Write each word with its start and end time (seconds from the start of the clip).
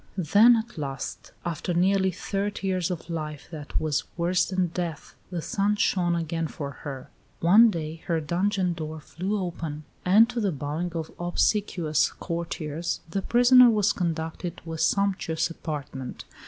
Then 0.17 0.55
at 0.55 0.79
last, 0.79 1.31
after 1.45 1.75
nearly 1.75 2.09
thirty 2.09 2.65
years 2.65 2.89
of 2.89 3.07
life 3.07 3.47
that 3.51 3.79
was 3.79 4.05
worse 4.17 4.45
than 4.45 4.69
death, 4.73 5.13
the 5.29 5.43
sun 5.43 5.75
shone 5.75 6.15
again 6.15 6.47
for 6.47 6.71
her. 6.71 7.11
One 7.39 7.69
day 7.69 7.97
her 8.07 8.19
dungeon 8.19 8.73
door 8.73 8.99
flew 8.99 9.37
open, 9.39 9.83
and 10.03 10.27
to 10.31 10.39
the 10.41 10.51
bowing 10.51 10.93
of 10.93 11.11
obsequious 11.19 12.09
courtiers, 12.13 13.01
the 13.11 13.21
prisoner 13.21 13.69
was 13.69 13.93
conducted 13.93 14.57
to 14.63 14.73
a 14.73 14.79
sumptuous 14.79 15.51
apartment. 15.51 16.25